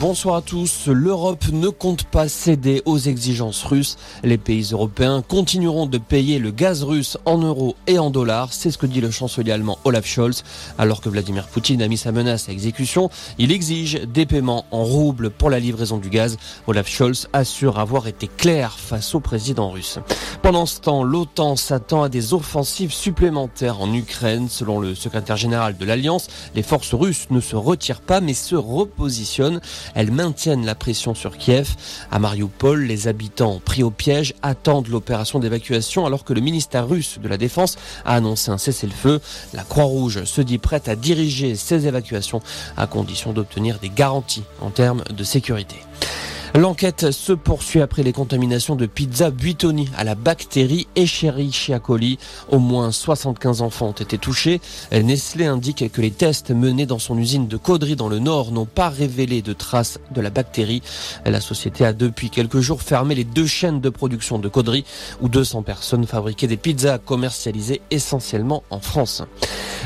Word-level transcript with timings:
Bonsoir 0.00 0.36
à 0.36 0.42
tous. 0.42 0.86
L'Europe 0.86 1.44
ne 1.52 1.68
compte 1.68 2.04
pas 2.04 2.28
céder 2.28 2.82
aux 2.84 2.98
exigences 2.98 3.64
russes. 3.64 3.96
Les 4.22 4.38
pays 4.38 4.68
européens 4.72 5.22
continueront 5.22 5.86
de 5.86 5.98
payer 5.98 6.38
le 6.38 6.50
gaz 6.50 6.82
russe 6.82 7.18
en 7.24 7.38
euros 7.38 7.76
et 7.86 7.98
en 7.98 8.10
dollars. 8.10 8.52
C'est 8.52 8.70
ce 8.70 8.78
que 8.78 8.86
dit 8.86 9.00
le 9.00 9.10
chancelier 9.10 9.52
allemand 9.52 9.78
Olaf 9.84 10.06
Scholz. 10.06 10.44
Alors 10.78 11.00
que 11.00 11.08
Vladimir 11.08 11.46
Poutine 11.46 11.82
a 11.82 11.88
mis 11.88 11.96
sa 11.96 12.12
menace 12.12 12.48
à 12.48 12.52
exécution, 12.52 13.10
il 13.38 13.52
exige 13.52 14.00
des 14.02 14.26
paiements 14.26 14.64
en 14.70 14.84
roubles 14.84 15.30
pour 15.30 15.50
la 15.50 15.58
livraison 15.58 15.98
du 15.98 16.10
gaz. 16.10 16.36
Olaf 16.66 16.88
Scholz 16.88 17.28
assure 17.32 17.78
avoir 17.78 18.06
été 18.06 18.28
clair 18.28 18.78
face 18.78 19.14
au 19.14 19.20
président 19.20 19.70
russe. 19.70 19.98
Pendant 20.42 20.66
ce 20.66 20.80
temps, 20.80 21.02
l'OTAN 21.02 21.56
s'attend 21.56 22.02
à 22.02 22.08
des 22.08 22.34
offensives 22.34 22.92
supplémentaires 22.92 23.80
en 23.80 23.92
Ukraine. 23.92 24.48
Selon 24.48 24.80
le 24.80 24.94
secrétaire 24.94 25.36
général 25.36 25.76
de 25.76 25.84
l'Alliance, 25.84 26.28
les 26.54 26.62
forces 26.62 26.94
russes 26.94 27.26
ne 27.30 27.40
se 27.40 27.56
retirent 27.56 28.00
pas 28.00 28.20
mais 28.20 28.34
se 28.34 28.56
repositionnent. 28.56 29.60
Elles 29.94 30.10
maintiennent 30.10 30.64
la 30.64 30.74
pression 30.74 31.14
sur 31.14 31.36
Kiev. 31.36 31.74
À 32.10 32.18
Mariupol, 32.18 32.84
les 32.84 33.08
habitants 33.08 33.60
pris 33.64 33.82
au 33.82 33.90
piège 33.90 34.34
attendent 34.42 34.88
l'opération 34.88 35.38
d'évacuation 35.38 36.06
alors 36.06 36.24
que 36.24 36.32
le 36.32 36.40
ministère 36.40 36.88
russe 36.88 37.18
de 37.22 37.28
la 37.28 37.36
Défense 37.36 37.76
a 38.04 38.14
annoncé 38.14 38.50
un 38.50 38.58
cessez-le-feu. 38.58 39.20
La 39.52 39.64
Croix-Rouge 39.64 40.24
se 40.24 40.40
dit 40.40 40.58
prête 40.58 40.88
à 40.88 40.96
diriger 40.96 41.54
ces 41.54 41.86
évacuations 41.86 42.40
à 42.76 42.86
condition 42.86 43.32
d'obtenir 43.32 43.78
des 43.78 43.90
garanties 43.90 44.44
en 44.60 44.70
termes 44.70 45.04
de 45.10 45.24
sécurité. 45.24 45.76
L'enquête 46.54 47.12
se 47.12 47.32
poursuit 47.32 47.80
après 47.80 48.02
les 48.02 48.12
contaminations 48.12 48.76
de 48.76 48.84
pizza 48.84 49.30
Buitoni 49.30 49.88
à 49.96 50.04
la 50.04 50.14
bactérie 50.14 50.86
Escherichia 50.96 51.78
coli. 51.78 52.18
Au 52.50 52.58
moins 52.58 52.92
75 52.92 53.62
enfants 53.62 53.88
ont 53.88 53.92
été 53.92 54.18
touchés. 54.18 54.60
Nestlé 54.92 55.46
indique 55.46 55.90
que 55.90 56.02
les 56.02 56.10
tests 56.10 56.50
menés 56.50 56.84
dans 56.84 56.98
son 56.98 57.16
usine 57.16 57.48
de 57.48 57.56
Caudry 57.56 57.96
dans 57.96 58.10
le 58.10 58.18
Nord 58.18 58.52
n'ont 58.52 58.66
pas 58.66 58.90
révélé 58.90 59.40
de 59.40 59.54
traces 59.54 59.98
de 60.10 60.20
la 60.20 60.28
bactérie. 60.28 60.82
La 61.24 61.40
société 61.40 61.86
a 61.86 61.94
depuis 61.94 62.28
quelques 62.28 62.60
jours 62.60 62.82
fermé 62.82 63.14
les 63.14 63.24
deux 63.24 63.46
chaînes 63.46 63.80
de 63.80 63.88
production 63.88 64.38
de 64.38 64.48
Caudry 64.48 64.84
où 65.22 65.30
200 65.30 65.62
personnes 65.62 66.06
fabriquaient 66.06 66.48
des 66.48 66.58
pizzas 66.58 66.98
commercialisées 66.98 67.80
essentiellement 67.90 68.62
en 68.68 68.80
France. 68.80 69.22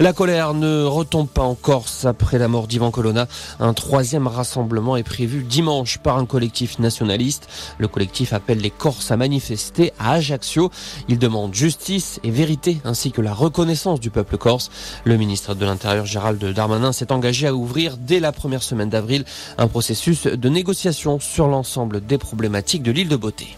La 0.00 0.12
colère 0.12 0.54
ne 0.54 0.84
retombe 0.84 1.28
pas 1.28 1.42
en 1.42 1.54
Corse 1.54 2.06
après 2.06 2.38
la 2.38 2.48
mort 2.48 2.66
d'Ivan 2.66 2.90
Colonna. 2.90 3.28
Un 3.60 3.74
troisième 3.74 4.26
rassemblement 4.26 4.96
est 4.96 5.02
prévu 5.02 5.42
dimanche 5.42 5.98
par 5.98 6.16
un 6.16 6.24
collectif 6.24 6.78
nationaliste. 6.78 7.48
Le 7.78 7.88
collectif 7.88 8.32
appelle 8.32 8.58
les 8.58 8.70
Corses 8.70 9.10
à 9.10 9.16
manifester 9.16 9.92
à 9.98 10.12
Ajaccio. 10.12 10.70
Il 11.08 11.18
demande 11.18 11.54
justice 11.54 12.20
et 12.24 12.30
vérité 12.30 12.80
ainsi 12.84 13.12
que 13.12 13.20
la 13.20 13.34
reconnaissance 13.34 14.00
du 14.00 14.10
peuple 14.10 14.38
corse. 14.38 14.70
Le 15.04 15.16
ministre 15.16 15.54
de 15.54 15.66
l'Intérieur 15.66 16.06
Gérald 16.06 16.42
Darmanin 16.42 16.92
s'est 16.92 17.12
engagé 17.12 17.46
à 17.46 17.54
ouvrir 17.54 17.96
dès 17.98 18.20
la 18.20 18.32
première 18.32 18.62
semaine 18.62 18.88
d'avril 18.88 19.24
un 19.58 19.68
processus 19.68 20.26
de 20.26 20.48
négociation 20.48 21.20
sur 21.20 21.48
l'ensemble 21.48 22.04
des 22.04 22.18
problématiques 22.18 22.82
de 22.82 22.92
l'île 22.92 23.08
de 23.08 23.16
Beauté. 23.16 23.56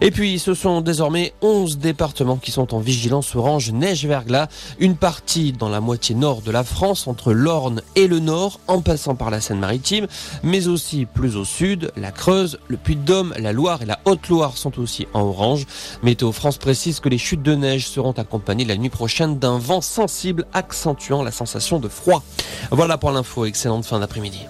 Et 0.00 0.10
puis, 0.10 0.38
ce 0.38 0.54
sont 0.54 0.80
désormais 0.80 1.32
11 1.42 1.78
départements 1.78 2.36
qui 2.36 2.50
sont 2.50 2.74
en 2.74 2.78
vigilance 2.78 3.34
orange 3.34 3.70
neige-verglas. 3.72 4.48
Une 4.78 4.96
partie 4.96 5.52
dans 5.52 5.68
la 5.68 5.80
moitié 5.80 6.14
nord 6.14 6.42
de 6.42 6.50
la 6.50 6.64
France, 6.64 7.06
entre 7.06 7.32
l'Orne 7.32 7.82
et 7.96 8.06
le 8.06 8.18
Nord, 8.18 8.60
en 8.68 8.80
passant 8.80 9.14
par 9.14 9.30
la 9.30 9.40
Seine-Maritime, 9.40 10.06
mais 10.42 10.68
aussi 10.68 11.06
plus 11.06 11.36
au 11.36 11.44
sud, 11.44 11.92
la 11.96 12.10
Creuse, 12.10 12.58
le 12.68 12.76
Puy-de-Dôme, 12.76 13.34
la 13.38 13.52
Loire 13.52 13.82
et 13.82 13.86
la 13.86 13.98
Haute-Loire 14.04 14.56
sont 14.56 14.78
aussi 14.78 15.06
en 15.14 15.22
orange. 15.22 15.66
Météo 16.02 16.32
France 16.32 16.58
précise 16.58 17.00
que 17.00 17.08
les 17.08 17.18
chutes 17.18 17.42
de 17.42 17.54
neige 17.54 17.88
seront 17.88 18.12
accompagnées 18.12 18.64
la 18.64 18.76
nuit 18.76 18.90
prochaine 18.90 19.38
d'un 19.38 19.58
vent 19.58 19.80
sensible 19.80 20.46
accentuant 20.52 21.22
la 21.22 21.30
sensation 21.30 21.78
de 21.78 21.88
froid. 21.88 22.22
Voilà 22.70 22.98
pour 22.98 23.10
l'info. 23.10 23.44
Excellente 23.44 23.84
fin 23.84 24.00
d'après-midi. 24.00 24.40